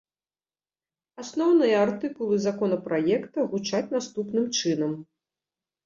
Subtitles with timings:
[1.23, 5.01] Асноўныя артыкулы законапраекта гучаць наступным чынам.